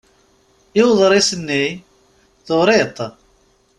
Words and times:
I 0.79 0.81
uḍris-nni? 0.89 1.65
Turiḍ-t? 2.45 2.97